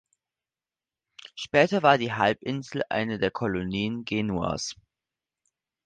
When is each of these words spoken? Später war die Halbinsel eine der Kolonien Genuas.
Später 1.35 1.83
war 1.83 1.99
die 1.99 2.11
Halbinsel 2.11 2.81
eine 2.89 3.19
der 3.19 3.29
Kolonien 3.29 4.03
Genuas. 4.03 4.75